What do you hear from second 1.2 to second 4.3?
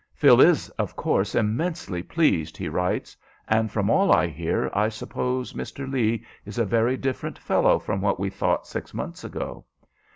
immensely pleased," he writes, "and from all I